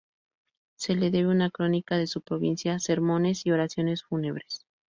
[0.77, 4.65] Se le debe una "Crónica" de su provincia, "Sermones" y "Oraciones fúnebres".